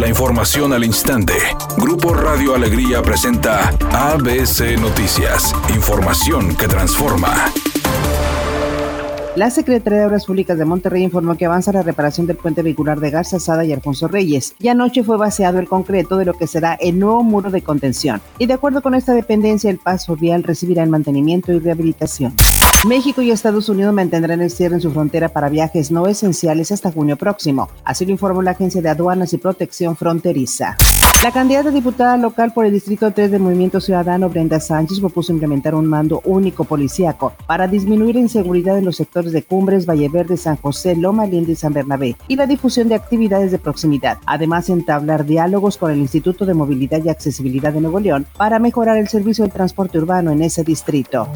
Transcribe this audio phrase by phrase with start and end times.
[0.00, 1.34] La información al instante.
[1.76, 5.54] Grupo Radio Alegría presenta ABC Noticias.
[5.74, 7.52] Información que transforma.
[9.36, 12.98] La Secretaría de Obras Públicas de Monterrey informó que avanza la reparación del puente vehicular
[12.98, 14.54] de Garza Sada y Alfonso Reyes.
[14.58, 18.22] Y anoche fue vaciado el concreto de lo que será el nuevo muro de contención.
[18.38, 22.32] Y de acuerdo con esta dependencia, el paso vial recibirá el mantenimiento y rehabilitación.
[22.86, 26.90] México y Estados Unidos mantendrán el cierre en su frontera para viajes no esenciales hasta
[26.90, 27.68] junio próximo.
[27.84, 30.78] Así lo informó la Agencia de Aduanas y Protección Fronteriza.
[31.22, 35.74] La candidata diputada local por el Distrito 3 del Movimiento Ciudadano, Brenda Sánchez, propuso implementar
[35.74, 40.56] un mando único policiaco para disminuir la inseguridad en los sectores de Cumbres, Valleverde, San
[40.56, 44.16] José, Loma Linda y San Bernabé y la difusión de actividades de proximidad.
[44.24, 48.96] Además, entablar diálogos con el Instituto de Movilidad y Accesibilidad de Nuevo León para mejorar
[48.96, 51.28] el servicio de transporte urbano en ese distrito.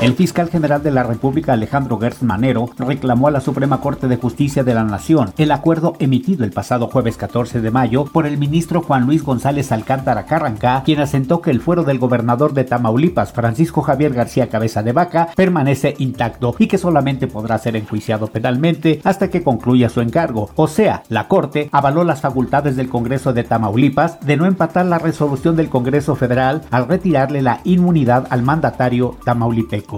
[0.00, 4.16] El fiscal general de la República, Alejandro Gertz Manero, reclamó a la Suprema Corte de
[4.16, 8.38] Justicia de la Nación el acuerdo emitido el pasado jueves 14 de mayo por el
[8.38, 13.32] ministro Juan Luis González Alcántara Carrancá, quien asentó que el fuero del gobernador de Tamaulipas,
[13.32, 19.02] Francisco Javier García Cabeza de Vaca, permanece intacto y que solamente podrá ser enjuiciado penalmente
[19.04, 20.48] hasta que concluya su encargo.
[20.56, 24.98] O sea, la Corte avaló las facultades del Congreso de Tamaulipas de no empatar la
[24.98, 29.89] resolución del Congreso Federal al retirarle la inmunidad al mandatario tamaulipeco.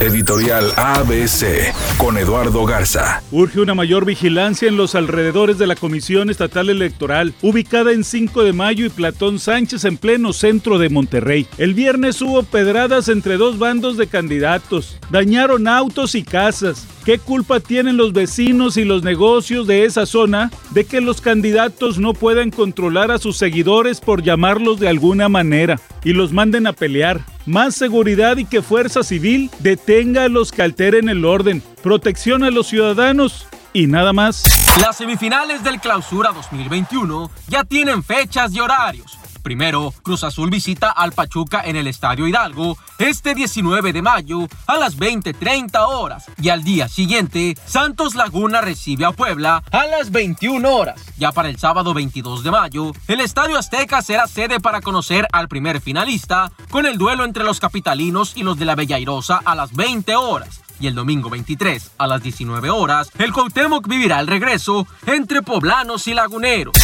[0.00, 3.22] Editorial ABC con Eduardo Garza.
[3.30, 8.42] Urge una mayor vigilancia en los alrededores de la Comisión Estatal Electoral, ubicada en 5
[8.42, 11.46] de mayo y Platón Sánchez en pleno centro de Monterrey.
[11.58, 14.96] El viernes hubo pedradas entre dos bandos de candidatos.
[15.10, 16.86] Dañaron autos y casas.
[17.04, 21.98] ¿Qué culpa tienen los vecinos y los negocios de esa zona de que los candidatos
[21.98, 26.72] no puedan controlar a sus seguidores por llamarlos de alguna manera y los manden a
[26.72, 27.24] pelear?
[27.46, 31.62] Más seguridad y que Fuerza Civil detenga a los que alteren el orden.
[31.82, 34.44] Protección a los ciudadanos y nada más.
[34.80, 39.19] Las semifinales del Clausura 2021 ya tienen fechas y horarios.
[39.42, 44.76] Primero, Cruz Azul visita al Pachuca en el Estadio Hidalgo este 19 de mayo a
[44.76, 50.68] las 20:30 horas y al día siguiente Santos Laguna recibe a Puebla a las 21
[50.68, 51.00] horas.
[51.16, 55.48] Ya para el sábado 22 de mayo, el Estadio Azteca será sede para conocer al
[55.48, 59.54] primer finalista con el duelo entre los capitalinos y los de la Bella Airosa a
[59.54, 64.26] las 20 horas y el domingo 23 a las 19 horas, el Cuauhtémoc vivirá el
[64.26, 66.74] regreso entre poblanos y laguneros.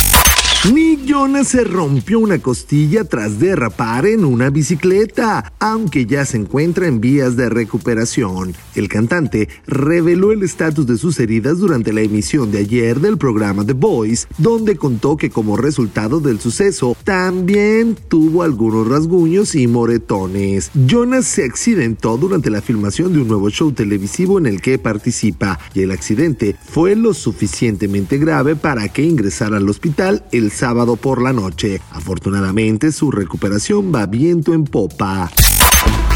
[0.64, 6.88] Nick Jonas se rompió una costilla tras derrapar en una bicicleta, aunque ya se encuentra
[6.88, 8.52] en vías de recuperación.
[8.74, 13.64] El cantante reveló el estatus de sus heridas durante la emisión de ayer del programa
[13.64, 20.72] The Voice, donde contó que como resultado del suceso también tuvo algunos rasguños y moretones.
[20.74, 25.60] Jonas se accidentó durante la filmación de un nuevo show televisivo en el que participa
[25.74, 31.22] y el accidente fue lo suficientemente grave para que ingresara al hospital el sábado por
[31.22, 31.80] la noche.
[31.90, 35.30] Afortunadamente su recuperación va viento en popa.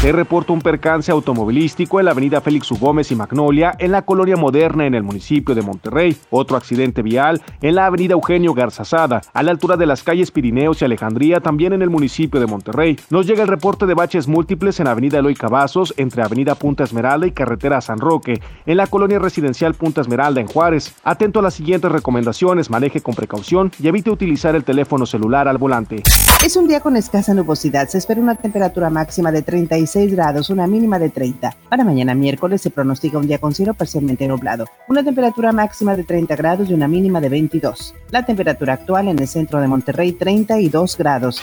[0.01, 2.77] Se reporta un percance automovilístico en la avenida Félix U.
[2.79, 6.17] Gómez y Magnolia, en la colonia moderna en el municipio de Monterrey.
[6.31, 10.81] Otro accidente vial en la avenida Eugenio Garzazada, a la altura de las calles Pirineos
[10.81, 12.97] y Alejandría, también en el municipio de Monterrey.
[13.11, 17.27] Nos llega el reporte de baches múltiples en avenida Eloy Cavazos, entre avenida Punta Esmeralda
[17.27, 20.95] y carretera San Roque, en la colonia residencial Punta Esmeralda en Juárez.
[21.03, 25.59] Atento a las siguientes recomendaciones, maneje con precaución y evite utilizar el teléfono celular al
[25.59, 26.01] volante.
[26.43, 27.87] Es un día con escasa nubosidad.
[27.87, 31.55] Se espera una temperatura máxima de 36 grados, una mínima de 30.
[31.69, 34.65] Para mañana miércoles se pronostica un día con cielo parcialmente nublado.
[34.87, 37.93] Una temperatura máxima de 30 grados y una mínima de 22.
[38.09, 41.41] La temperatura actual en el centro de Monterrey 32 grados.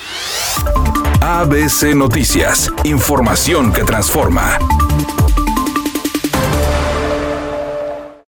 [1.20, 2.70] ABC Noticias.
[2.84, 4.58] Información que transforma.